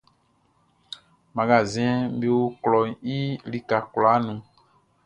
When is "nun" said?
4.25-4.39